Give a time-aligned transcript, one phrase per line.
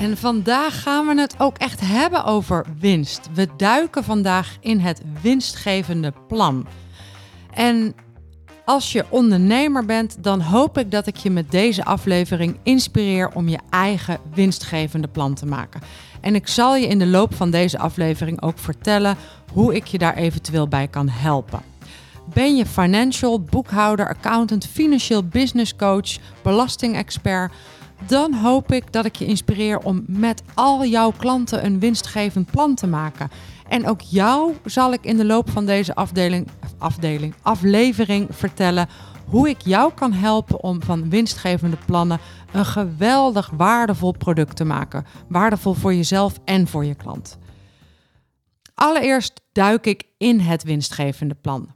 [0.00, 3.28] En vandaag gaan we het ook echt hebben over winst.
[3.34, 6.66] We duiken vandaag in het winstgevende plan.
[7.54, 7.94] En
[8.64, 13.48] als je ondernemer bent, dan hoop ik dat ik je met deze aflevering inspireer om
[13.48, 15.80] je eigen winstgevende plan te maken.
[16.20, 19.16] En ik zal je in de loop van deze aflevering ook vertellen
[19.52, 21.60] hoe ik je daar eventueel bij kan helpen.
[22.32, 27.52] Ben je financial, boekhouder, accountant, financieel business coach, belastingexpert?
[28.06, 32.74] Dan hoop ik dat ik je inspireer om met al jouw klanten een winstgevend plan
[32.74, 33.30] te maken.
[33.68, 38.88] En ook jou zal ik in de loop van deze afdeling, afdeling, aflevering vertellen
[39.26, 42.20] hoe ik jou kan helpen om van winstgevende plannen
[42.52, 45.06] een geweldig waardevol product te maken.
[45.28, 47.38] Waardevol voor jezelf en voor je klant.
[48.74, 51.74] Allereerst duik ik in het winstgevende plan.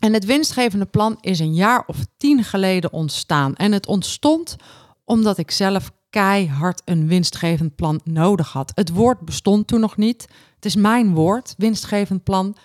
[0.00, 3.54] En het winstgevende plan is een jaar of tien geleden ontstaan.
[3.54, 4.56] En het ontstond
[5.06, 8.72] omdat ik zelf keihard een winstgevend plan nodig had.
[8.74, 10.26] Het woord bestond toen nog niet.
[10.54, 12.56] Het is mijn woord, winstgevend plan.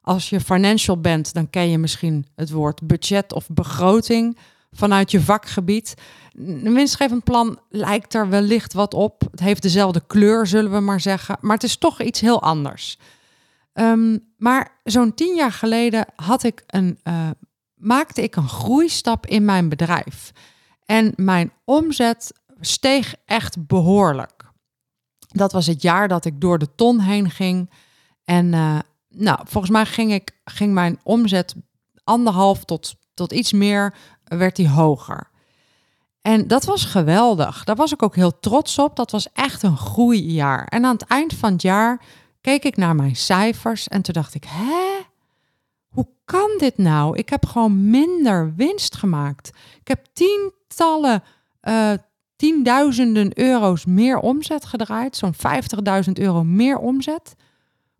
[0.00, 4.38] Als je financial bent, dan ken je misschien het woord budget of begroting
[4.72, 5.94] vanuit je vakgebied.
[6.34, 9.22] Een winstgevend plan lijkt er wellicht wat op.
[9.30, 11.36] Het heeft dezelfde kleur, zullen we maar zeggen.
[11.40, 12.98] Maar het is toch iets heel anders.
[13.74, 17.30] Um, maar zo'n tien jaar geleden had ik een, uh,
[17.74, 20.32] maakte ik een groeistap in mijn bedrijf.
[20.92, 24.44] En mijn omzet steeg echt behoorlijk.
[25.18, 27.70] Dat was het jaar dat ik door de ton heen ging.
[28.24, 31.54] En uh, nou, volgens mij ging, ik, ging mijn omzet
[32.04, 33.94] anderhalf tot, tot iets meer,
[34.24, 35.30] werd die hoger.
[36.20, 37.64] En dat was geweldig.
[37.64, 38.96] Daar was ik ook heel trots op.
[38.96, 40.64] Dat was echt een groeijaar.
[40.64, 42.02] En aan het eind van het jaar
[42.40, 45.00] keek ik naar mijn cijfers en toen dacht ik, hè?
[45.88, 47.16] Hoe kan dit nou?
[47.18, 49.48] Ik heb gewoon minder winst gemaakt.
[49.80, 50.06] Ik heb
[50.74, 51.22] tientallen,
[51.62, 51.92] uh,
[52.36, 55.34] tienduizenden euro's meer omzet gedraaid, zo'n
[56.06, 57.34] 50.000 euro meer omzet.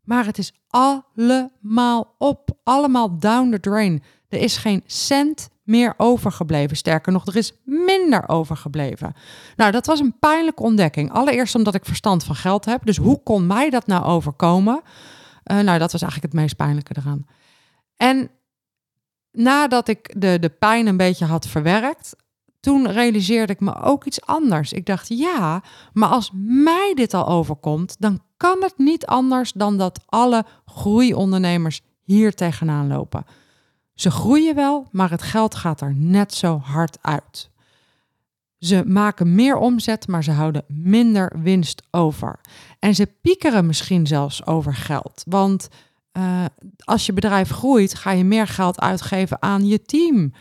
[0.04, 4.02] Maar het is allemaal op, allemaal down the drain.
[4.28, 6.76] Er is geen cent meer overgebleven.
[6.76, 9.14] Sterker nog, er is minder overgebleven.
[9.56, 11.12] Nou, dat was een pijnlijke ontdekking.
[11.12, 12.84] Allereerst omdat ik verstand van geld heb.
[12.84, 14.80] Dus hoe kon mij dat nou overkomen?
[14.82, 17.26] Uh, nou, dat was eigenlijk het meest pijnlijke eraan.
[17.96, 18.30] En
[19.30, 22.16] nadat ik de, de pijn een beetje had verwerkt,
[22.62, 24.72] toen realiseerde ik me ook iets anders.
[24.72, 25.62] Ik dacht, ja,
[25.92, 31.80] maar als mij dit al overkomt, dan kan het niet anders dan dat alle groeiondernemers
[32.02, 33.24] hier tegenaan lopen.
[33.94, 37.50] Ze groeien wel, maar het geld gaat er net zo hard uit.
[38.58, 42.40] Ze maken meer omzet, maar ze houden minder winst over.
[42.78, 45.22] En ze piekeren misschien zelfs over geld.
[45.26, 45.68] Want
[46.12, 46.44] uh,
[46.84, 50.32] als je bedrijf groeit, ga je meer geld uitgeven aan je team.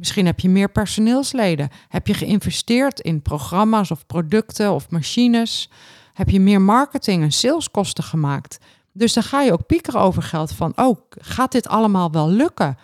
[0.00, 1.68] Misschien heb je meer personeelsleden.
[1.88, 5.70] Heb je geïnvesteerd in programma's of producten of machines?
[6.12, 8.58] Heb je meer marketing en saleskosten gemaakt?
[8.92, 12.76] Dus dan ga je ook piekeren over geld van, oh, gaat dit allemaal wel lukken?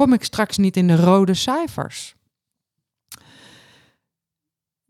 [0.00, 2.14] kom ik straks niet in de rode cijfers.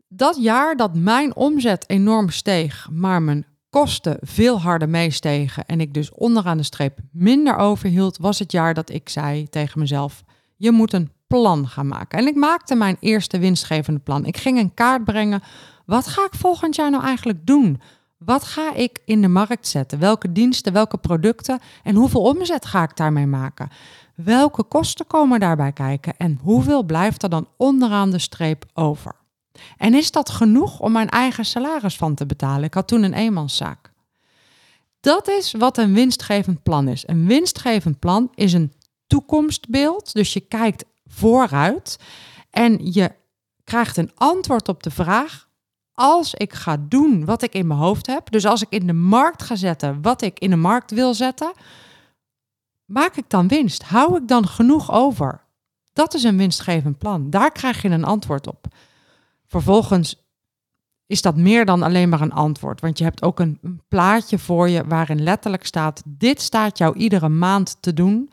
[0.07, 5.93] Dat jaar dat mijn omzet enorm steeg, maar mijn kosten veel harder meestegen en ik
[5.93, 10.23] dus onderaan de streep minder overhield, was het jaar dat ik zei tegen mezelf:
[10.55, 12.19] je moet een plan gaan maken.
[12.19, 14.25] En ik maakte mijn eerste winstgevende plan.
[14.25, 15.43] Ik ging een kaart brengen.
[15.85, 17.81] Wat ga ik volgend jaar nou eigenlijk doen?
[18.17, 19.99] Wat ga ik in de markt zetten?
[19.99, 23.69] Welke diensten, welke producten en hoeveel omzet ga ik daarmee maken?
[24.15, 29.15] Welke kosten komen daarbij kijken en hoeveel blijft er dan onderaan de streep over?
[29.77, 32.63] En is dat genoeg om mijn eigen salaris van te betalen?
[32.63, 33.91] Ik had toen een eenmanszaak.
[34.99, 37.07] Dat is wat een winstgevend plan is.
[37.07, 38.73] Een winstgevend plan is een
[39.07, 41.99] toekomstbeeld, dus je kijkt vooruit
[42.49, 43.11] en je
[43.63, 45.49] krijgt een antwoord op de vraag:
[45.91, 48.93] als ik ga doen wat ik in mijn hoofd heb, dus als ik in de
[48.93, 51.53] markt ga zetten wat ik in de markt wil zetten,
[52.85, 53.83] maak ik dan winst?
[53.83, 55.41] Hou ik dan genoeg over?
[55.93, 57.29] Dat is een winstgevend plan.
[57.29, 58.65] Daar krijg je een antwoord op.
[59.45, 60.21] Vervolgens
[61.05, 64.69] is dat meer dan alleen maar een antwoord, want je hebt ook een, plaatje voor
[64.69, 68.31] je waarin letterlijk staat: dit staat jou iedere maand te doen.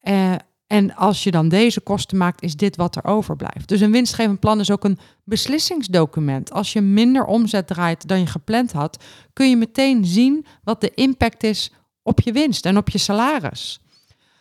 [0.00, 0.34] Eh,
[0.66, 3.68] En als je dan deze kosten maakt, is dit wat er overblijft.
[3.68, 6.52] Dus een winstgevend plan is ook een beslissingsdocument.
[6.52, 10.90] Als je minder omzet draait dan je gepland had, kun je meteen zien wat de
[10.94, 11.72] impact is
[12.02, 13.80] op je winst en op je salaris.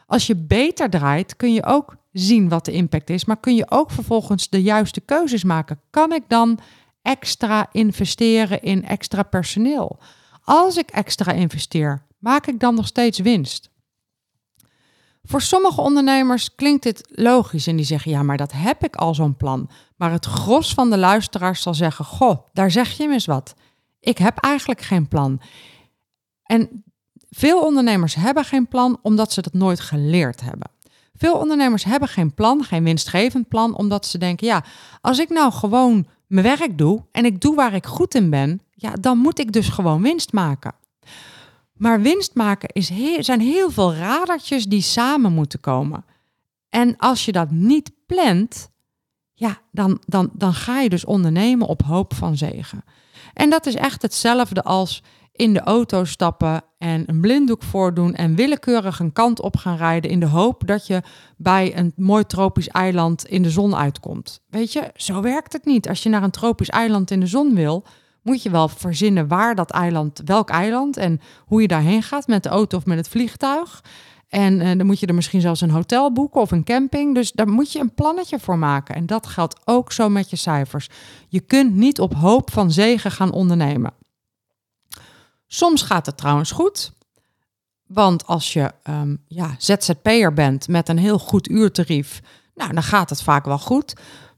[0.06, 3.72] Als je beter draait, kun je ook zien wat de impact is, maar kun je
[3.72, 5.80] ook vervolgens de juiste keuzes maken.
[5.90, 6.60] Kan ik dan
[7.02, 10.00] extra investeren in extra personeel?
[10.44, 13.70] Als ik extra investeer, maak ik dan nog steeds winst?
[15.26, 19.16] Voor sommige ondernemers klinkt dit logisch en die zeggen: ja, maar dat heb ik al
[19.16, 19.70] zo'n plan.
[19.96, 23.54] Maar het gros van de luisteraars zal zeggen: goh, daar zeg je eens wat.
[24.00, 25.42] Ik heb eigenlijk geen plan.
[26.44, 26.84] En
[27.30, 30.70] veel ondernemers hebben geen plan omdat ze dat nooit geleerd hebben.
[31.14, 34.64] Veel ondernemers hebben geen plan, geen winstgevend plan, omdat ze denken: ja,
[35.02, 38.62] als ik nou gewoon mijn werk doe en ik doe waar ik goed in ben,
[38.72, 40.74] ja, dan moet ik dus gewoon winst maken.
[41.76, 46.06] Maar winst maken is zijn heel veel radertjes die samen moeten komen.
[46.70, 48.70] En als je dat niet plant,
[49.34, 52.84] ja, dan, dan, dan ga je dus ondernemen op hoop van zegen.
[53.34, 58.36] En dat is echt hetzelfde als in de auto stappen en een blinddoek voordoen en
[58.36, 61.02] willekeurig een kant op gaan rijden in de hoop dat je
[61.38, 64.42] bij een mooi tropisch eiland in de zon uitkomt.
[64.50, 65.90] Weet je, zo werkt het niet.
[65.90, 67.86] Als je naar een tropisch eiland in de zon wil,
[68.26, 72.44] moet je wel verzinnen waar dat eiland, welk eiland en hoe je daarheen gaat met
[72.44, 73.84] de auto of met het vliegtuig.
[74.30, 77.16] En uh, dan moet je er misschien zelfs een hotel boeken of een camping.
[77.16, 78.96] Dus daar moet je een plannetje voor maken.
[78.96, 80.90] En dat geldt ook zo met je cijfers.
[81.28, 83.94] Je kunt niet op hoop van zegen gaan ondernemen.
[85.48, 86.94] Soms gaat het trouwens goed.
[87.88, 92.22] Want als je um, ja, ZZP'er bent met een heel goed uurtarief,
[92.56, 93.94] nou, dan gaat het vaak wel goed.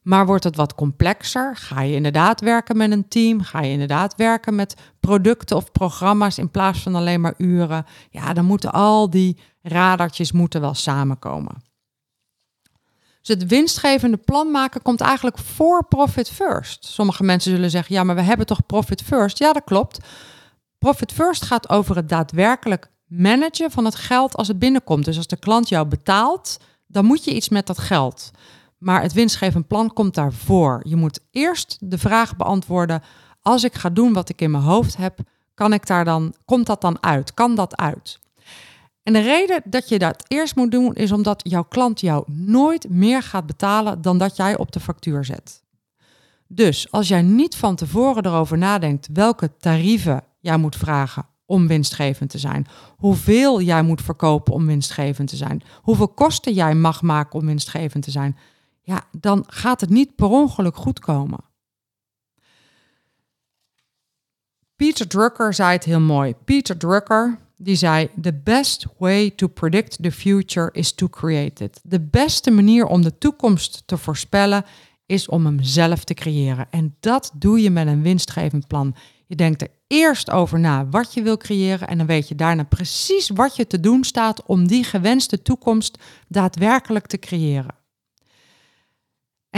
[0.07, 1.55] Maar wordt het wat complexer?
[1.55, 3.41] Ga je inderdaad werken met een team?
[3.41, 7.85] Ga je inderdaad werken met producten of programma's in plaats van alleen maar uren?
[8.09, 11.63] Ja, dan moeten al die radartjes moeten wel samenkomen.
[13.21, 16.85] Dus het winstgevende plan maken komt eigenlijk voor profit first.
[16.85, 19.37] Sommige mensen zullen zeggen, ja, maar we hebben toch profit first?
[19.37, 19.99] Ja, dat klopt.
[20.77, 25.05] Profit first gaat over het daadwerkelijk managen van het geld als het binnenkomt.
[25.05, 26.57] Dus als de klant jou betaalt,
[26.87, 28.31] dan moet je iets met dat geld.
[28.77, 30.81] Maar het winstgevend plan komt daarvoor.
[30.83, 33.01] Je moet eerst de vraag beantwoorden:
[33.41, 35.19] als ik ga doen wat ik in mijn hoofd heb,
[35.53, 37.33] kan ik daar dan, komt dat dan uit?
[37.33, 38.19] Kan dat uit?
[39.03, 42.89] En de reden dat je dat eerst moet doen, is omdat jouw klant jou nooit
[42.89, 45.63] meer gaat betalen dan dat jij op de factuur zet.
[46.47, 52.29] Dus als jij niet van tevoren erover nadenkt welke tarieven jij moet vragen om winstgevend
[52.29, 57.39] te zijn, hoeveel jij moet verkopen om winstgevend te zijn, hoeveel kosten jij mag maken
[57.39, 58.37] om winstgevend te zijn,
[58.87, 61.39] ja, dan gaat het niet per ongeluk goed komen.
[64.75, 66.35] Peter Drucker zei het heel mooi.
[66.45, 71.79] Peter Drucker die zei: The best way to predict the future is to create it.
[71.83, 74.65] De beste manier om de toekomst te voorspellen
[75.05, 76.67] is om hem zelf te creëren.
[76.69, 78.95] En dat doe je met een winstgevend plan.
[79.25, 82.63] Je denkt er eerst over na wat je wil creëren en dan weet je daarna
[82.63, 85.97] precies wat je te doen staat om die gewenste toekomst
[86.27, 87.85] daadwerkelijk te creëren.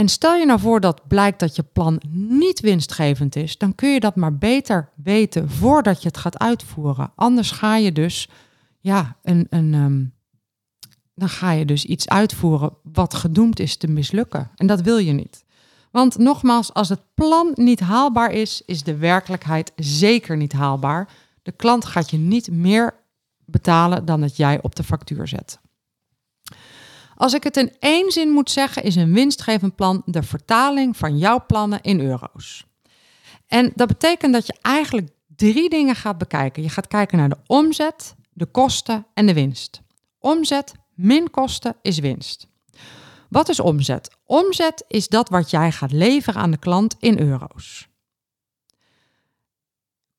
[0.00, 3.92] En stel je nou voor dat blijkt dat je plan niet winstgevend is, dan kun
[3.92, 7.12] je dat maar beter weten voordat je het gaat uitvoeren.
[7.14, 8.28] Anders ga je dus,
[8.78, 10.04] ja, een, een, ehm,
[11.14, 14.50] dan ga je dus iets uitvoeren wat gedoemd is te mislukken.
[14.54, 15.44] En dat wil je niet.
[15.90, 21.08] Want nogmaals, als het plan niet haalbaar is, is de werkelijkheid zeker niet haalbaar.
[21.42, 22.94] De klant gaat je niet meer
[23.44, 25.60] betalen dan dat jij op de factuur zet.
[27.20, 31.18] Als ik het in één zin moet zeggen, is een winstgevend plan de vertaling van
[31.18, 32.66] jouw plannen in euro's.
[33.46, 36.62] En dat betekent dat je eigenlijk drie dingen gaat bekijken.
[36.62, 39.80] Je gaat kijken naar de omzet, de kosten en de winst.
[40.18, 42.46] Omzet min kosten is winst.
[43.28, 44.16] Wat is omzet?
[44.24, 47.88] Omzet is dat wat jij gaat leveren aan de klant in euro's.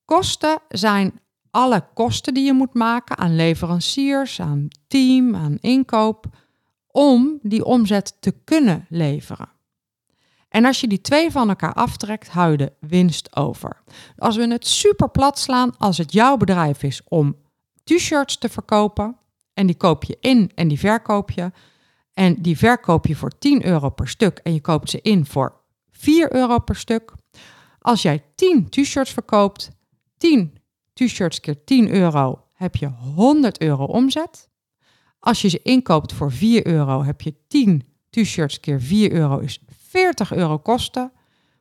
[0.06, 1.20] Kosten zijn
[1.52, 6.26] alle kosten die je moet maken aan leveranciers, aan team, aan inkoop
[6.92, 9.50] om die omzet te kunnen leveren.
[10.50, 13.82] En als je die twee van elkaar aftrekt, hou je de winst over.
[14.18, 17.36] Als we het super plat slaan, als het jouw bedrijf is om
[17.84, 19.18] t-shirts te verkopen,
[19.54, 21.52] en die koop je in en die verkoop je,
[22.14, 25.62] en die verkoop je voor 10 euro per stuk en je koopt ze in voor
[25.92, 27.14] 4 euro per stuk.
[27.80, 29.70] Als jij 10 t-shirts verkoopt,
[30.18, 30.58] 10
[30.94, 34.50] t-shirts keer 10 euro, heb je 100 euro omzet.
[35.22, 39.60] Als je ze inkoopt voor 4 euro, heb je 10 t-shirts keer 4 euro is
[39.68, 41.12] 40 euro kosten.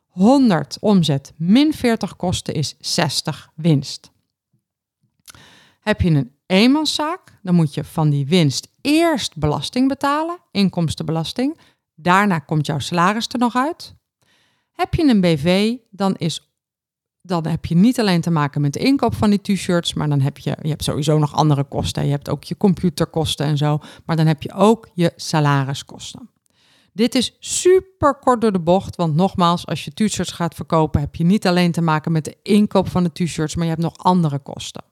[0.06, 4.10] 100 omzet min 40 kosten is 60 winst.
[5.80, 11.58] Heb je een eenmanszaak, dan moet je van die winst eerst belasting betalen, inkomstenbelasting.
[11.94, 13.94] Daarna komt jouw salaris er nog uit.
[14.72, 16.49] Heb je een BV, dan, is,
[17.30, 20.20] dan heb je niet alleen te maken met de inkoop van die t-shirts, maar dan
[20.20, 22.04] heb je, je hebt sowieso nog andere kosten.
[22.04, 26.28] Je hebt ook je computerkosten en zo, maar dan heb je ook je salariskosten.
[26.92, 31.14] Dit is super kort door de bocht, want nogmaals, als je t-shirts gaat verkopen, heb
[31.14, 33.96] je niet alleen te maken met de inkoop van de t-shirts, maar je hebt nog
[33.96, 34.84] andere kosten.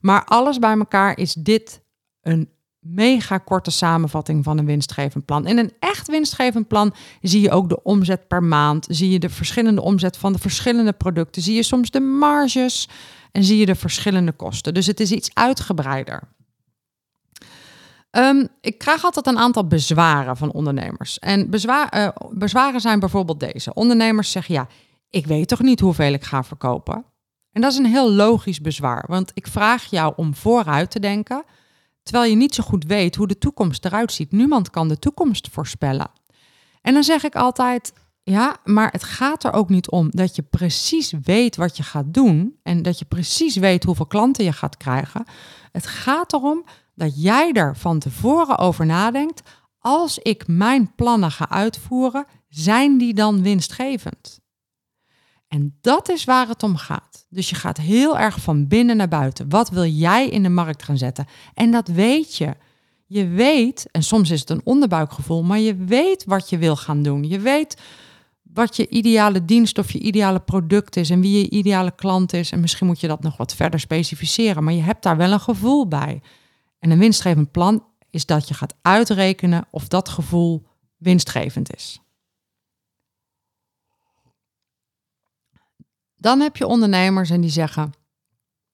[0.00, 1.82] Maar alles bij elkaar is dit
[2.22, 2.48] een
[2.88, 5.46] mega korte samenvatting van een winstgevend plan.
[5.46, 9.28] In een echt winstgevend plan zie je ook de omzet per maand, zie je de
[9.28, 12.88] verschillende omzet van de verschillende producten, zie je soms de marges
[13.32, 14.74] en zie je de verschillende kosten.
[14.74, 16.22] Dus het is iets uitgebreider.
[18.10, 21.18] Ehm, ik krijg altijd een aantal bezwaren van ondernemers.
[21.18, 23.74] En bezwaar, uh, bezwaren zijn bijvoorbeeld deze.
[23.74, 24.66] Ondernemers zeggen ja,
[25.10, 27.04] ik weet toch niet hoeveel ik ga verkopen.
[27.52, 31.44] En dat is een heel logisch bezwaar, want ik vraag jou om vooruit te denken,
[32.08, 34.32] terwijl je niet zo goed weet hoe de toekomst eruit ziet.
[34.32, 36.10] Niemand kan de toekomst voorspellen.
[36.82, 40.42] En dan zeg ik altijd, ja, maar het gaat er ook niet om dat je
[40.42, 44.76] precies weet wat je gaat doen en dat je precies weet hoeveel klanten je gaat
[44.76, 45.24] krijgen.
[45.72, 49.42] Het gaat erom dat jij er van tevoren over nadenkt.
[49.78, 54.40] Als ik mijn plannen ga uitvoeren, zijn die dan winstgevend?
[55.48, 57.26] En dat is waar het om gaat.
[57.28, 59.48] Dus je gaat heel erg van binnen naar buiten.
[59.48, 61.26] Wat wil jij in de markt gaan zetten?
[61.54, 62.56] En dat weet je.
[63.06, 67.02] Je weet, en soms is het een onderbuikgevoel, maar je weet wat je wil gaan
[67.02, 67.28] doen.
[67.28, 67.76] Je weet
[68.42, 72.52] wat je ideale dienst of je ideale product is en wie je ideale klant is.
[72.52, 75.40] En misschien moet je dat nog wat verder specificeren, maar je hebt daar wel een
[75.40, 76.20] gevoel bij.
[76.78, 82.00] En een winstgevend plan is dat je gaat uitrekenen of dat gevoel winstgevend is.
[86.18, 87.92] Dan heb je ondernemers en die zeggen: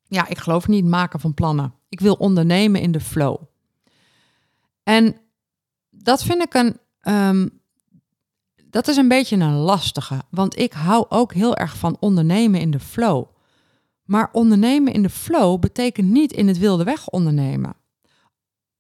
[0.07, 1.75] Ja, ik geloof niet in het maken van plannen.
[1.89, 3.37] Ik wil ondernemen in de flow.
[4.83, 5.17] En
[5.91, 6.79] dat vind ik een.
[7.03, 7.63] Um,
[8.71, 12.71] dat is een beetje een lastige, want ik hou ook heel erg van ondernemen in
[12.71, 13.25] de flow.
[14.05, 17.77] Maar ondernemen in de flow betekent niet in het wilde weg ondernemen.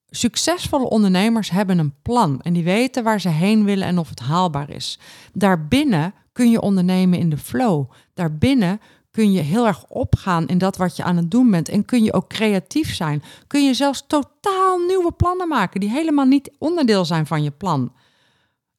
[0.09, 4.21] Succesvolle ondernemers hebben een plan en die weten waar ze heen willen en of het
[4.21, 4.99] haalbaar is.
[5.33, 7.90] Daarbinnen kun je ondernemen in de flow.
[8.14, 8.80] Daarbinnen
[9.11, 12.04] kun je heel erg opgaan in dat wat je aan het doen bent en kun
[12.04, 13.23] je ook creatief zijn.
[13.47, 17.92] Kun je zelfs totaal nieuwe plannen maken die helemaal niet onderdeel zijn van je plan.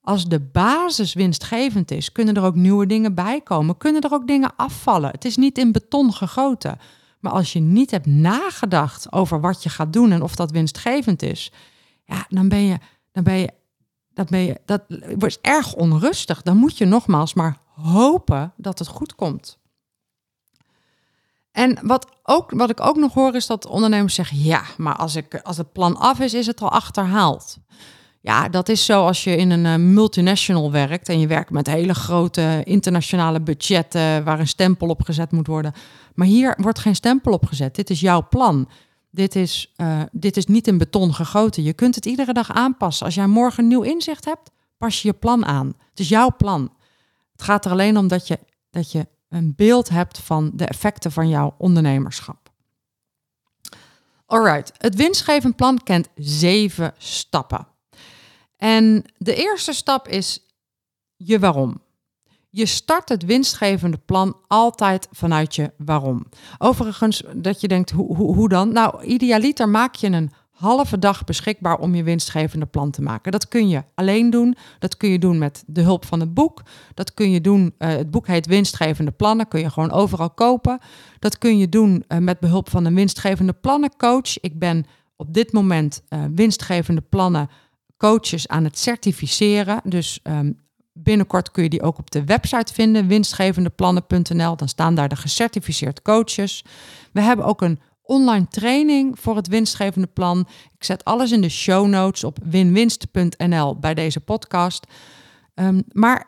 [0.02, 3.78] Als de basis winstgevend is, kunnen er ook nieuwe dingen bij komen.
[3.78, 5.10] Kunnen er ook dingen afvallen.
[5.10, 6.80] Het is niet in beton gegoten.
[7.20, 11.22] Maar als je niet hebt nagedacht over wat je gaat doen en of dat winstgevend
[11.22, 11.52] is,
[12.04, 12.78] ja, dan ben je,
[13.12, 13.50] dan ben je,
[14.14, 14.82] dat ben je, dat
[15.18, 16.42] wordt erg onrustig.
[16.42, 19.58] Dan moet je nogmaals maar hopen dat het goed komt.
[21.52, 25.16] En wat, ook, wat ik ook nog hoor is dat ondernemers zeggen: ja, maar als,
[25.16, 27.58] ik, als het plan af is, is het al achterhaald.
[28.22, 31.68] Ja, dat is zo als je in een uh, multinational werkt en je werkt met
[31.68, 35.74] hele grote internationale budgetten waar een stempel op gezet moet worden.
[36.14, 37.76] Maar hier wordt geen stempel op gezet.
[37.76, 38.70] Dit is jouw plan.
[39.12, 41.64] Dit is, uh, dit is niet in beton gegoten.
[41.64, 43.06] Je kunt het iedere dag aanpassen.
[43.06, 45.68] Als jij morgen nieuw inzicht hebt, pas je je plan aan.
[45.90, 46.72] Het is jouw plan.
[47.36, 48.40] Het gaat er alleen om dat je,
[48.70, 52.50] dat je een beeld hebt van de effecten van jouw ondernemerschap.
[54.26, 57.68] Alright, het winstgevend plan kent zeven stappen.
[58.58, 60.46] En de eerste stap is
[61.16, 61.82] je waarom.
[62.50, 66.26] Je start het winstgevende plan altijd vanuit je waarom.
[66.58, 68.74] Overigens, dat je denkt, hoe, hoe, hoe dan?
[68.74, 73.32] Nou, idealiter maak je een halve dag beschikbaar om je winstgevende plan te maken.
[73.32, 74.56] Dat kun je alleen doen.
[74.80, 76.62] Dat kun je doen met de hulp van het boek.
[76.94, 77.74] Dat kun je doen.
[77.80, 79.48] Uh, het boek heet Winstgevende Plannen.
[79.48, 80.80] Kun je gewoon overal kopen.
[81.20, 84.40] Dat kun je doen uh, met behulp van een winstgevende plannencoach.
[84.40, 84.86] Ik ben
[85.16, 87.50] op dit moment uh, winstgevende plannen
[87.98, 89.82] coaches aan het certificeren.
[89.84, 90.60] Dus um,
[90.94, 94.56] binnenkort kun je die ook op de website vinden, winstgevendeplannen.nl.
[94.56, 96.64] Dan staan daar de gecertificeerd coaches.
[97.12, 100.48] We hebben ook een online training voor het winstgevende plan.
[100.78, 104.88] Ik zet alles in de show notes op winwinst.nl bij deze podcast.
[105.56, 106.28] Um, maar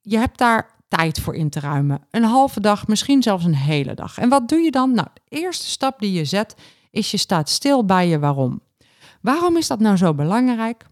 [0.00, 2.06] je hebt daar tijd voor in te ruimen.
[2.10, 4.18] Een halve dag, misschien zelfs een hele dag.
[4.18, 4.94] En wat doe je dan?
[4.94, 6.54] Nou, de eerste stap die je zet
[6.90, 8.62] is je staat stil bij je waarom.
[9.20, 10.86] Waarom is dat nou zo belangrijk?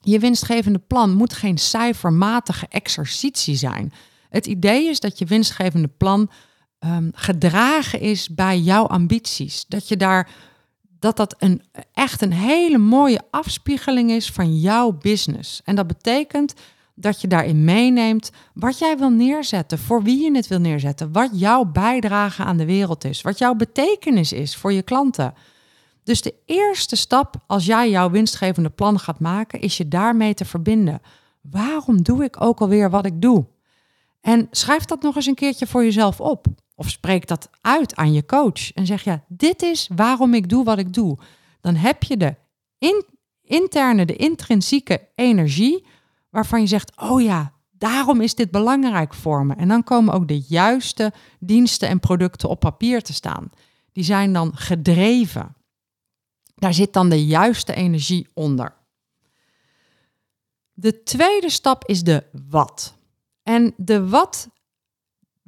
[0.00, 3.92] Je winstgevende plan moet geen cijfermatige exercitie zijn.
[4.28, 6.30] Het idee is dat je winstgevende plan
[6.80, 9.64] um, gedragen is bij jouw ambities.
[9.68, 10.30] Dat je daar
[10.98, 15.60] dat dat een, echt een hele mooie afspiegeling is van jouw business.
[15.64, 16.54] En dat betekent
[16.94, 21.30] dat je daarin meeneemt wat jij wil neerzetten, voor wie je het wil neerzetten, wat
[21.32, 25.34] jouw bijdrage aan de wereld is, wat jouw betekenis is voor je klanten.
[26.04, 30.44] Dus de eerste stap als jij jouw winstgevende plan gaat maken, is je daarmee te
[30.44, 31.00] verbinden.
[31.40, 33.46] Waarom doe ik ook alweer wat ik doe?
[34.20, 36.46] En schrijf dat nog eens een keertje voor jezelf op.
[36.78, 40.64] Of spreek dat uit aan je coach en zeg ja, dit is waarom ik doe
[40.64, 41.18] wat ik doe.
[41.60, 42.34] Dan heb je de
[43.42, 45.86] interne, de intrinsieke energie
[46.30, 49.54] waarvan je zegt, oh ja, daarom is dit belangrijk voor me.
[49.54, 53.50] En dan komen ook de juiste diensten en producten op papier te staan.
[53.92, 55.56] Die zijn dan gedreven.
[56.54, 58.74] Daar zit dan de juiste energie onder.
[60.72, 62.94] De tweede stap is de wat.
[63.42, 64.48] En de wat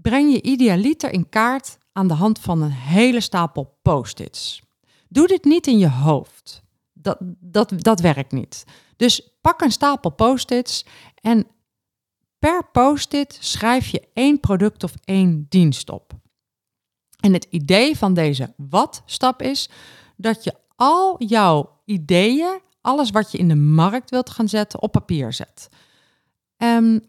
[0.02, 4.62] breng je idealiter in kaart aan de hand van een hele stapel post-its.
[5.08, 6.62] Doe dit niet in je hoofd.
[6.92, 8.64] Dat, dat, dat werkt niet.
[8.96, 11.46] Dus pak een stapel post-its en
[12.38, 16.12] per post-it schrijf je één product of één dienst op.
[17.20, 19.70] En het idee van deze wat-stap is
[20.16, 24.92] dat je al jouw ideeën, alles wat je in de markt wilt gaan zetten, op
[24.92, 25.68] papier zet.
[26.56, 27.00] Um,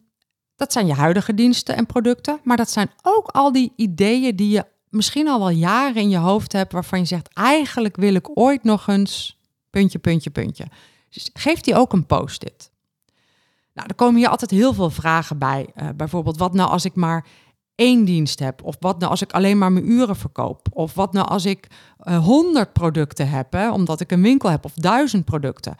[0.61, 4.49] dat zijn je huidige diensten en producten, maar dat zijn ook al die ideeën die
[4.49, 8.29] je misschien al wel jaren in je hoofd hebt, waarvan je zegt, eigenlijk wil ik
[8.39, 9.39] ooit nog eens
[9.69, 10.65] puntje, puntje, puntje.
[11.09, 12.71] Dus geef die ook een post-it.
[13.73, 15.67] Nou, er komen hier altijd heel veel vragen bij.
[15.75, 17.25] Uh, bijvoorbeeld, wat nou als ik maar
[17.81, 18.63] één dienst heb?
[18.63, 20.67] Of wat nou als ik alleen maar mijn uren verkoop?
[20.73, 24.65] Of wat nou als ik eh, honderd producten heb, hè, omdat ik een winkel heb,
[24.65, 25.75] of duizend producten?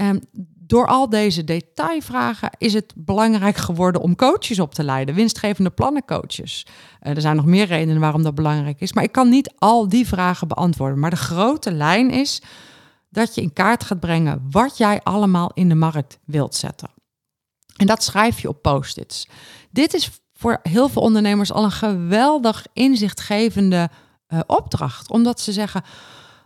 [0.00, 0.20] Um,
[0.66, 6.66] door al deze detailvragen is het belangrijk geworden om coaches op te leiden, winstgevende plannencoaches.
[7.02, 9.88] Uh, er zijn nog meer redenen waarom dat belangrijk is, maar ik kan niet al
[9.88, 10.98] die vragen beantwoorden.
[10.98, 12.42] Maar de grote lijn is
[13.08, 16.88] dat je in kaart gaat brengen wat jij allemaal in de markt wilt zetten.
[17.76, 19.28] En dat schrijf je op post-its.
[19.70, 23.88] Dit is voor heel veel ondernemers al een geweldig inzichtgevende
[24.28, 25.82] uh, opdracht, omdat ze zeggen: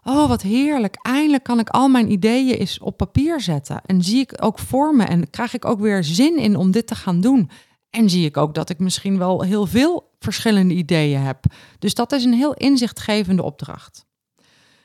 [0.05, 0.97] Oh, wat heerlijk.
[1.03, 3.81] Eindelijk kan ik al mijn ideeën eens op papier zetten.
[3.87, 6.87] En zie ik ook voor me en krijg ik ook weer zin in om dit
[6.87, 7.51] te gaan doen.
[7.91, 11.45] En zie ik ook dat ik misschien wel heel veel verschillende ideeën heb.
[11.79, 14.07] Dus dat is een heel inzichtgevende opdracht.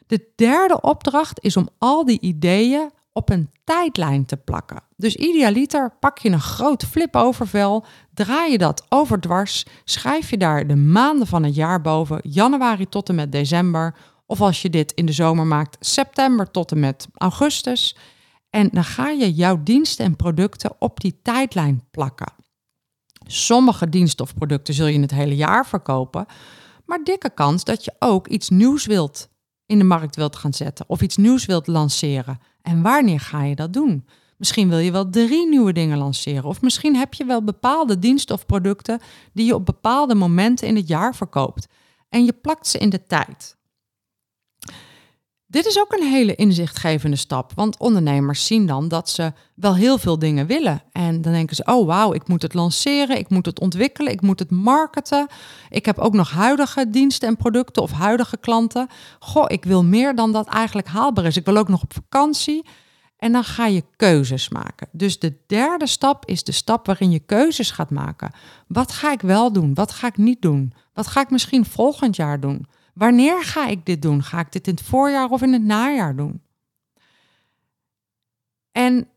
[0.07, 4.83] De derde opdracht is om al die ideeën op een tijdlijn te plakken.
[4.95, 10.75] Dus idealiter pak je een groot flip-overvel, draai je dat overdwars, schrijf je daar de
[10.75, 15.05] maanden van het jaar boven, januari tot en met december, of als je dit in
[15.05, 17.97] de zomer maakt, september tot en met augustus.
[18.49, 22.33] En dan ga je jouw diensten en producten op die tijdlijn plakken.
[23.27, 26.25] Sommige diensten of producten zul je het hele jaar verkopen,
[26.85, 29.29] maar dikke kans dat je ook iets nieuws wilt
[29.65, 32.39] in de markt wilt gaan zetten of iets nieuws wilt lanceren.
[32.65, 34.05] En wanneer ga je dat doen?
[34.37, 36.43] Misschien wil je wel drie nieuwe dingen lanceren.
[36.43, 38.99] Of misschien heb je wel bepaalde diensten of producten
[39.33, 41.67] die je op bepaalde momenten in het jaar verkoopt.
[42.09, 43.57] En je plakt ze in de tijd.
[45.47, 49.97] Dit is ook een hele inzichtgevende stap, want ondernemers zien dan dat ze wel heel
[49.97, 50.83] veel dingen willen.
[50.91, 54.21] En dan denken ze, oh wauw, ik moet het lanceren, ik moet het ontwikkelen, ik
[54.21, 55.27] moet het marketen.
[55.69, 58.87] Ik heb ook nog huidige diensten en producten of huidige klanten.
[59.19, 61.37] Goh, ik wil meer dan dat eigenlijk haalbaar is.
[61.37, 62.65] Ik wil ook nog op vakantie.
[63.17, 64.87] En dan ga je keuzes maken.
[64.91, 68.31] Dus de derde stap is de stap waarin je keuzes gaat maken.
[68.67, 69.73] Wat ga ik wel doen?
[69.73, 70.73] Wat ga ik niet doen?
[70.93, 72.65] Wat ga ik misschien volgend jaar doen?
[72.95, 74.23] Wanneer ga ik dit doen?
[74.23, 76.41] Ga ik dit in het voorjaar of in het najaar doen?
[78.71, 79.07] En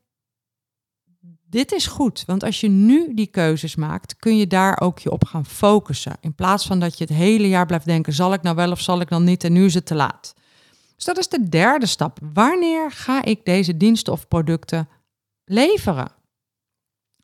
[1.44, 5.10] dit is goed, want als je nu die keuzes maakt, kun je daar ook je
[5.10, 6.16] op gaan focussen.
[6.20, 8.80] In plaats van dat je het hele jaar blijft denken: zal ik nou wel of
[8.80, 9.44] zal ik dan niet?
[9.44, 10.34] En nu is het te laat.
[10.96, 12.18] Dus dat is de derde stap.
[12.32, 14.88] Wanneer ga ik deze diensten of producten
[15.44, 16.12] leveren?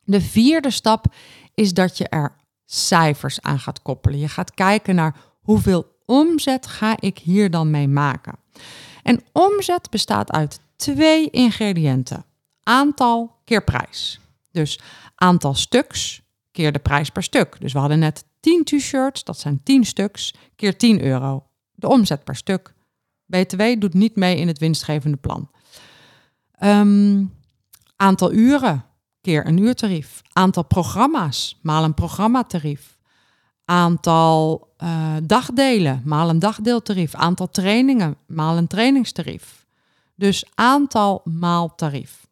[0.03, 1.05] De vierde stap
[1.53, 4.19] is dat je er cijfers aan gaat koppelen.
[4.19, 8.37] Je gaat kijken naar hoeveel omzet ga ik hier dan mee maken?
[9.03, 12.25] En omzet bestaat uit twee ingrediënten:
[12.63, 14.19] aantal keer prijs.
[14.51, 14.79] Dus
[15.15, 17.55] aantal stuks keer de prijs per stuk.
[17.59, 21.47] Dus we hadden net 10 t-shirts, dat zijn 10 stuks, keer 10 euro.
[21.71, 22.73] De omzet per stuk.
[23.25, 25.49] BTW doet niet mee in het winstgevende plan.
[26.59, 27.33] Um,
[27.95, 28.85] aantal uren
[29.21, 30.21] keer een uurtarief.
[30.33, 32.97] Aantal programma's maal een programmatarief
[33.65, 39.65] aantal uh, dagdelen, maal een dagdeeltarief, aantal trainingen, maal een trainingstarief.
[40.15, 42.27] Dus aantal maal tarief.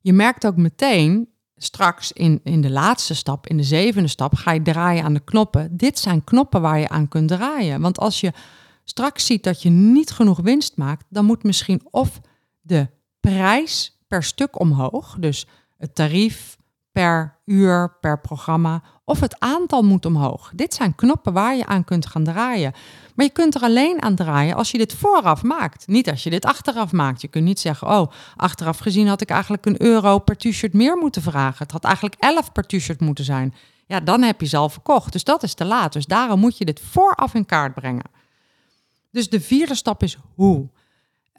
[0.00, 4.52] Je merkt ook meteen, straks in, in de laatste stap, in de zevende stap, ga
[4.52, 5.76] je draaien aan de knoppen.
[5.76, 7.80] Dit zijn knoppen waar je aan kunt draaien.
[7.80, 8.32] Want als je
[8.84, 12.20] straks ziet dat je niet genoeg winst maakt, dan moet misschien of
[12.60, 12.88] de
[13.20, 15.46] prijs per stuk omhoog, dus
[15.76, 16.57] het tarief,
[16.98, 18.82] per uur, per programma.
[19.04, 20.50] Of het aantal moet omhoog.
[20.54, 22.72] Dit zijn knoppen waar je aan kunt gaan draaien.
[23.14, 25.86] Maar je kunt er alleen aan draaien als je dit vooraf maakt.
[25.86, 27.20] Niet als je dit achteraf maakt.
[27.20, 30.96] Je kunt niet zeggen, oh, achteraf gezien had ik eigenlijk een euro per t-shirt meer
[30.96, 31.62] moeten vragen.
[31.62, 33.54] Het had eigenlijk 11 per t-shirt moeten zijn.
[33.86, 35.12] Ja, dan heb je ze al verkocht.
[35.12, 35.92] Dus dat is te laat.
[35.92, 38.10] Dus daarom moet je dit vooraf in kaart brengen.
[39.10, 40.68] Dus de vierde stap is hoe.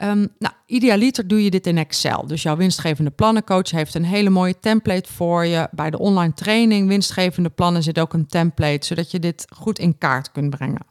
[0.03, 2.27] Um, nou, idealiter doe je dit in Excel.
[2.27, 5.67] Dus jouw winstgevende plannencoach heeft een hele mooie template voor je.
[5.71, 9.97] Bij de online training winstgevende plannen zit ook een template, zodat je dit goed in
[9.97, 10.85] kaart kunt brengen.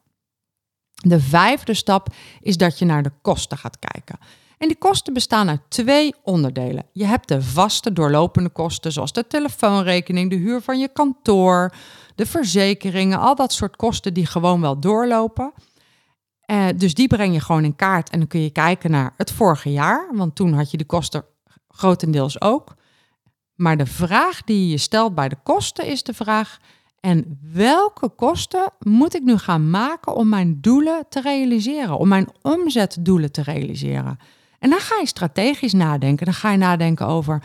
[0.94, 2.08] De vijfde stap
[2.40, 4.18] is dat je naar de kosten gaat kijken.
[4.58, 6.84] En die kosten bestaan uit twee onderdelen.
[6.92, 11.74] Je hebt de vaste doorlopende kosten, zoals de telefoonrekening, de huur van je kantoor,
[12.14, 15.52] de verzekeringen, al dat soort kosten die gewoon wel doorlopen.
[16.50, 19.32] Uh, dus die breng je gewoon in kaart en dan kun je kijken naar het
[19.32, 21.24] vorige jaar, want toen had je de kosten
[21.68, 22.74] grotendeels ook.
[23.54, 26.58] Maar de vraag die je stelt bij de kosten is de vraag:
[27.00, 32.28] en welke kosten moet ik nu gaan maken om mijn doelen te realiseren, om mijn
[32.42, 34.18] omzetdoelen te realiseren?
[34.58, 36.24] En dan ga je strategisch nadenken.
[36.24, 37.42] Dan ga je nadenken over,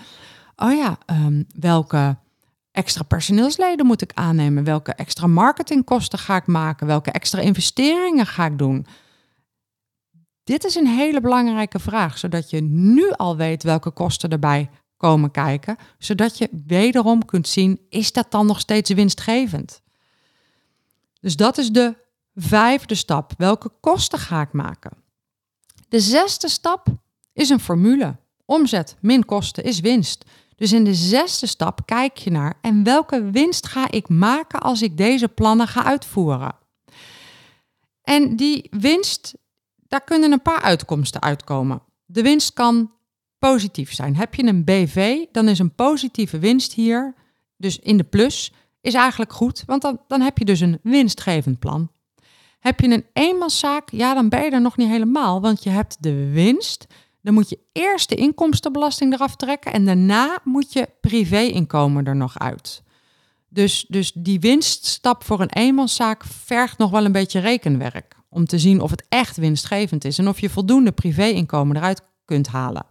[0.55, 2.17] oh ja, um, welke
[2.73, 4.63] extra personeelsleden moet ik aannemen?
[4.63, 6.87] Welke extra marketingkosten ga ik maken?
[6.87, 8.85] Welke extra investeringen ga ik doen?
[10.43, 15.31] Dit is een hele belangrijke vraag, zodat je nu al weet welke kosten erbij komen
[15.31, 19.81] kijken, zodat je wederom kunt zien, is dat dan nog steeds winstgevend?
[21.19, 21.95] Dus dat is de
[22.35, 23.33] vijfde stap.
[23.37, 24.91] Welke kosten ga ik maken?
[25.89, 26.87] De zesde stap
[27.33, 28.15] is een formule.
[28.45, 30.25] Omzet min kosten is winst.
[30.63, 34.81] Dus in de zesde stap kijk je naar en welke winst ga ik maken als
[34.81, 36.55] ik deze plannen ga uitvoeren.
[38.03, 39.33] En die winst,
[39.87, 41.81] daar kunnen een paar uitkomsten uitkomen.
[42.05, 42.91] De winst kan
[43.39, 44.15] positief zijn.
[44.15, 47.15] Heb je een BV, dan is een positieve winst hier,
[47.57, 51.59] dus in de plus, is eigenlijk goed, want dan, dan heb je dus een winstgevend
[51.59, 51.91] plan.
[52.59, 56.03] Heb je een eenmanszaak, ja, dan ben je er nog niet helemaal, want je hebt
[56.03, 56.85] de winst.
[57.23, 62.39] Dan moet je eerst de inkomstenbelasting eraf trekken en daarna moet je privéinkomen er nog
[62.39, 62.83] uit.
[63.49, 68.59] Dus, dus die winststap voor een eenmanszaak vergt nog wel een beetje rekenwerk om te
[68.59, 72.85] zien of het echt winstgevend is en of je voldoende privéinkomen eruit kunt halen.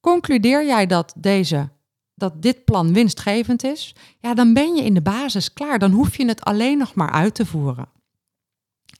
[0.00, 1.68] Concludeer jij dat, deze,
[2.14, 5.78] dat dit plan winstgevend is, ja, dan ben je in de basis klaar.
[5.78, 7.88] Dan hoef je het alleen nog maar uit te voeren.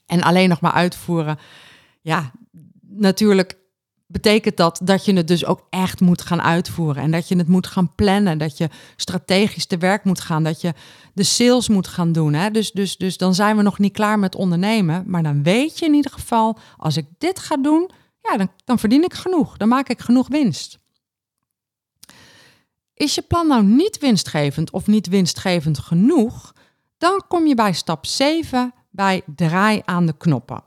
[0.05, 1.37] En alleen nog maar uitvoeren,
[2.01, 2.31] ja,
[2.81, 3.57] natuurlijk
[4.07, 7.03] betekent dat dat je het dus ook echt moet gaan uitvoeren.
[7.03, 8.37] En dat je het moet gaan plannen.
[8.37, 10.43] Dat je strategisch te werk moet gaan.
[10.43, 10.73] Dat je
[11.13, 12.33] de sales moet gaan doen.
[12.33, 12.51] Hè?
[12.51, 15.03] Dus, dus, dus dan zijn we nog niet klaar met ondernemen.
[15.05, 17.89] Maar dan weet je in ieder geval, als ik dit ga doen,
[18.21, 19.57] ja, dan, dan verdien ik genoeg.
[19.57, 20.77] Dan maak ik genoeg winst.
[22.93, 26.53] Is je plan nou niet winstgevend of niet winstgevend genoeg,
[26.97, 30.63] dan kom je bij stap 7 bij draai aan de knoppen.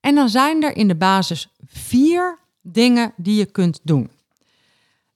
[0.00, 4.10] En dan zijn er in de basis vier dingen die je kunt doen.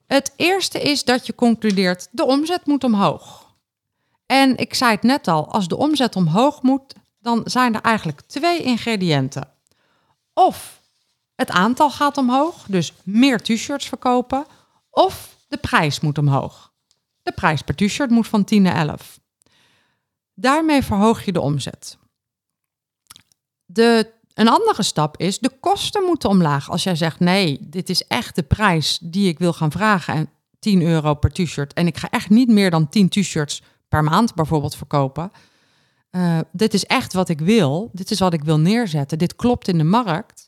[0.07, 3.55] Het eerste is dat je concludeert: de omzet moet omhoog.
[4.27, 8.21] En ik zei het net al, als de omzet omhoog moet, dan zijn er eigenlijk
[8.21, 9.49] twee ingrediënten.
[10.33, 10.81] Of
[11.35, 14.47] het aantal gaat omhoog, dus meer t-shirts verkopen,
[14.91, 16.73] of de prijs moet omhoog.
[17.23, 19.21] De prijs per t-shirt moet van 10 naar 11.
[20.35, 21.99] Daarmee verhoog je de omzet.
[23.65, 26.71] De, een andere stap is, de kosten moeten omlaag.
[26.71, 30.29] Als jij zegt, nee, dit is echt de prijs die ik wil gaan vragen en
[30.59, 31.73] 10 euro per t-shirt.
[31.73, 35.31] En ik ga echt niet meer dan 10 t-shirts per maand bijvoorbeeld verkopen.
[36.11, 37.91] Uh, dit is echt wat ik wil.
[37.93, 39.19] Dit is wat ik wil neerzetten.
[39.19, 40.47] Dit klopt in de markt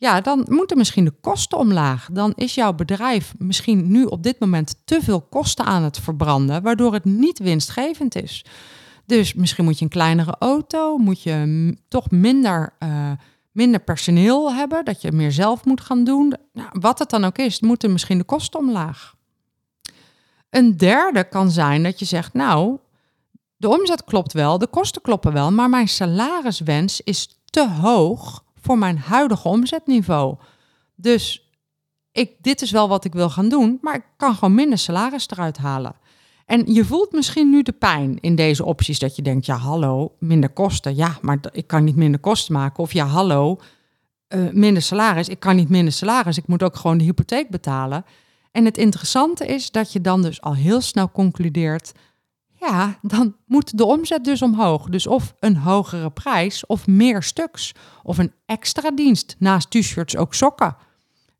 [0.00, 2.08] ja, dan moeten misschien de kosten omlaag.
[2.12, 6.62] Dan is jouw bedrijf misschien nu op dit moment te veel kosten aan het verbranden,
[6.62, 8.44] waardoor het niet winstgevend is.
[9.10, 13.10] Dus misschien moet je een kleinere auto, moet je toch minder, uh,
[13.52, 16.34] minder personeel hebben, dat je meer zelf moet gaan doen.
[16.52, 19.14] Nou, wat het dan ook is, moeten misschien de kosten omlaag.
[20.50, 22.78] Een derde kan zijn dat je zegt, nou,
[23.56, 28.78] de omzet klopt wel, de kosten kloppen wel, maar mijn salariswens is te hoog voor
[28.78, 30.36] mijn huidige omzetniveau.
[30.94, 31.50] Dus
[32.12, 35.28] ik, dit is wel wat ik wil gaan doen, maar ik kan gewoon minder salaris
[35.28, 35.99] eruit halen.
[36.50, 40.12] En je voelt misschien nu de pijn in deze opties dat je denkt, ja hallo,
[40.18, 40.96] minder kosten.
[40.96, 42.82] Ja, maar ik kan niet minder kosten maken.
[42.82, 43.58] Of ja hallo,
[44.28, 45.28] uh, minder salaris.
[45.28, 46.36] Ik kan niet minder salaris.
[46.36, 48.04] Ik moet ook gewoon de hypotheek betalen.
[48.52, 51.92] En het interessante is dat je dan dus al heel snel concludeert,
[52.54, 54.88] ja, dan moet de omzet dus omhoog.
[54.88, 57.74] Dus of een hogere prijs of meer stuks.
[58.02, 60.76] Of een extra dienst, naast t-shirts ook sokken.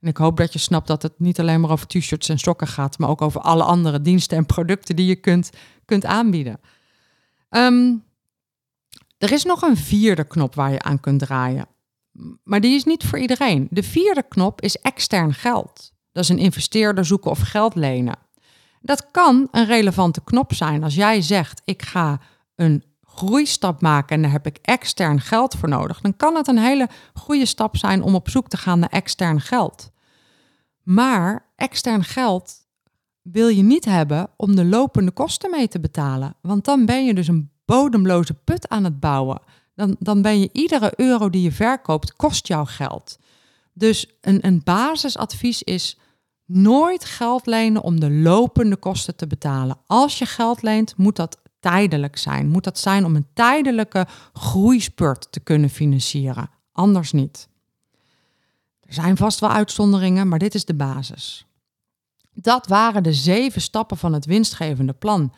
[0.00, 2.66] En ik hoop dat je snapt dat het niet alleen maar over t-shirts en sokken
[2.66, 5.50] gaat, maar ook over alle andere diensten en producten die je kunt,
[5.84, 6.60] kunt aanbieden.
[7.48, 7.94] Ehm,
[9.18, 11.66] er is nog een vierde knop waar je aan kunt draaien.
[12.44, 13.68] Maar die is niet voor iedereen.
[13.70, 15.92] De vierde knop is extern geld.
[16.12, 18.18] Dat is een investeerder zoeken of geld lenen.
[18.80, 22.20] Dat kan een relevante knop zijn als jij zegt: ik ga
[22.54, 22.84] een
[23.20, 26.00] groeistap maken en daar heb ik extern geld voor nodig.
[26.00, 29.40] Dan kan het een hele goede stap zijn om op zoek te gaan naar extern
[29.40, 29.90] geld.
[30.82, 32.54] Maar extern geld
[33.22, 36.34] wil je niet hebben om de lopende kosten mee te betalen.
[36.42, 39.40] Want dan ben je dus een bodemloze put aan het bouwen.
[39.74, 43.18] Dan, dan ben je iedere euro die je verkoopt, kost jou geld.
[43.72, 45.98] Dus een, een basisadvies is
[46.44, 49.78] nooit geld lenen om de lopende kosten te betalen.
[49.86, 52.48] Als je geld leent, moet dat tijdelijk zijn.
[52.48, 56.50] Moet dat zijn om een tijdelijke groeispurt te kunnen financieren.
[56.72, 57.48] Anders niet.
[58.80, 61.46] Er zijn vast wel uitzonderingen, maar dit is de basis.
[62.32, 65.32] Dat waren de zeven stappen van het winstgevende plan.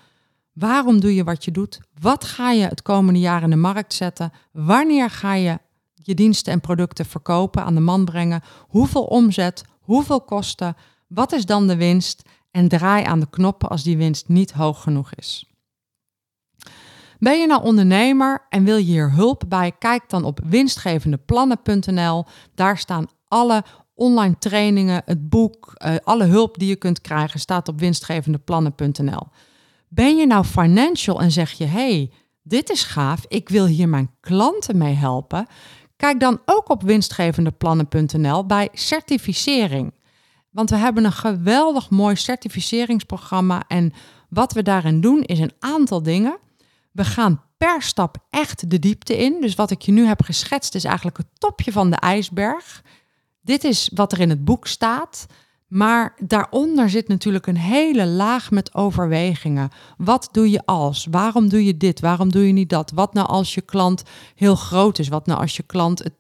[0.52, 1.80] Waarom doe je wat je doet?
[2.00, 4.32] Wat ga je het komende jaar in de markt zetten?
[4.52, 5.58] Wanneer ga je
[5.94, 8.42] je diensten en producten verkopen, aan de man brengen?
[8.60, 9.64] Hoeveel omzet?
[9.80, 10.76] Hoeveel kosten?
[11.06, 12.22] Wat is dan de winst?
[12.50, 15.51] En draai aan de knoppen als die winst niet hoog genoeg is.
[17.22, 19.72] Ben je nou ondernemer en wil je hier hulp bij?
[19.78, 22.24] Kijk dan op winstgevendeplannen.nl.
[22.54, 27.68] Daar staan alle online trainingen, het boek, uh, alle hulp die je kunt krijgen, staat
[27.68, 29.26] op winstgevendeplannen.nl.
[29.88, 32.10] Ben je nou financial en zeg je: hey,
[32.42, 35.46] dit is gaaf, ik wil hier mijn klanten mee helpen?
[35.96, 39.94] Kijk dan ook op winstgevendeplannen.nl bij certificering.
[40.50, 43.64] Want we hebben een geweldig mooi certificeringsprogramma.
[43.68, 43.92] En
[44.28, 46.38] wat we daarin doen is een aantal dingen.
[46.92, 49.40] We gaan per stap echt de diepte in.
[49.40, 52.82] Dus wat ik je nu heb geschetst is eigenlijk het topje van de ijsberg.
[53.40, 55.26] Dit is wat er in het boek staat.
[55.72, 59.68] Maar daaronder zit natuurlijk een hele laag met overwegingen.
[59.96, 61.06] Wat doe je als?
[61.10, 62.00] Waarom doe je dit?
[62.00, 62.90] Waarom doe je niet dat?
[62.94, 64.02] Wat nou als je klant
[64.34, 65.08] heel groot is?
[65.08, 66.12] Wat nou als je klant het,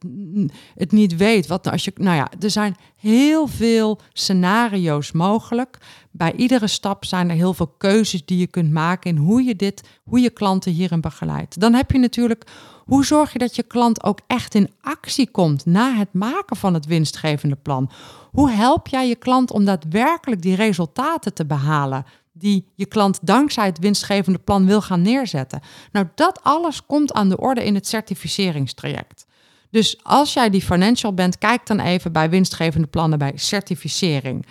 [0.74, 1.46] het niet weet?
[1.46, 1.92] Wat nou als je.
[1.94, 5.78] Nou ja, er zijn heel veel scenario's mogelijk.
[6.10, 9.56] Bij iedere stap zijn er heel veel keuzes die je kunt maken in hoe je
[9.56, 11.60] dit, hoe je klanten hierin begeleidt.
[11.60, 12.46] Dan heb je natuurlijk
[12.84, 16.74] hoe zorg je dat je klant ook echt in actie komt na het maken van
[16.74, 17.90] het winstgevende plan?
[18.30, 23.66] Hoe help jij je klant om daadwerkelijk die resultaten te behalen die je klant dankzij
[23.66, 25.60] het winstgevende plan wil gaan neerzetten?
[25.92, 29.26] Nou, dat alles komt aan de orde in het certificeringstraject.
[29.70, 34.46] Dus als jij die financial bent, kijk dan even bij winstgevende plannen bij certificering.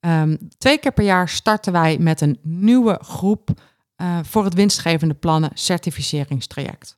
[0.00, 3.50] Um, twee keer per jaar starten wij met een nieuwe groep
[3.96, 6.97] uh, voor het winstgevende plannen certificeringstraject.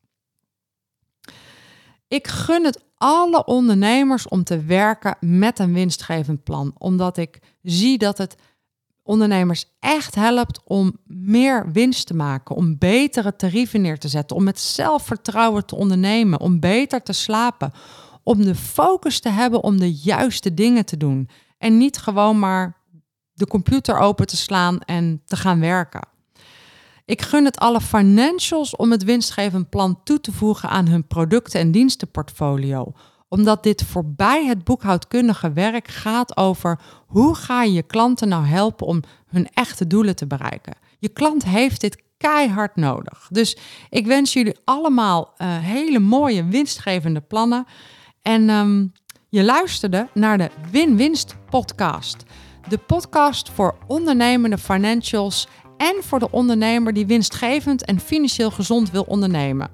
[2.10, 7.98] Ik gun het alle ondernemers om te werken met een winstgevend plan, omdat ik zie
[7.98, 8.36] dat het
[9.02, 14.44] ondernemers echt helpt om meer winst te maken, om betere tarieven neer te zetten, om
[14.44, 17.72] met zelfvertrouwen te ondernemen, om beter te slapen,
[18.22, 22.76] om de focus te hebben om de juiste dingen te doen en niet gewoon maar
[23.32, 26.08] de computer open te slaan en te gaan werken.
[27.10, 31.60] Ik gun het alle financials om het winstgevend plan toe te voegen aan hun producten-
[31.60, 32.92] en dienstenportfolio.
[33.28, 38.86] Omdat dit voorbij het boekhoudkundige werk gaat over hoe ga je je klanten nou helpen
[38.86, 40.74] om hun echte doelen te bereiken.
[40.98, 43.28] Je klant heeft dit keihard nodig.
[43.30, 43.56] Dus
[43.88, 47.66] ik wens jullie allemaal uh, hele mooie winstgevende plannen.
[48.22, 48.92] En um,
[49.28, 52.16] je luisterde naar de Win-Winst podcast.
[52.68, 55.48] De podcast voor ondernemende financials
[55.80, 59.70] en voor de ondernemer die winstgevend en financieel gezond wil ondernemen.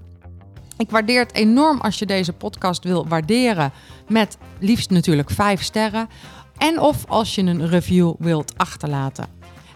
[0.76, 3.72] Ik waardeer het enorm als je deze podcast wil waarderen
[4.08, 6.08] met liefst natuurlijk 5 sterren
[6.56, 9.26] en of als je een review wilt achterlaten.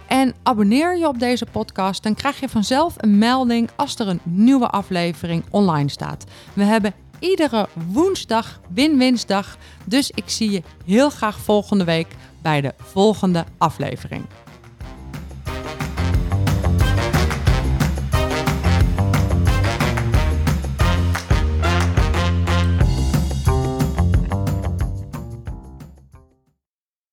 [0.06, 4.20] En abonneer je op deze podcast, dan krijg je vanzelf een melding als er een
[4.22, 6.24] nieuwe aflevering online staat.
[6.52, 12.06] We hebben iedere woensdag win-winsdag, dus ik zie je heel graag volgende week
[12.42, 14.24] bij de volgende aflevering.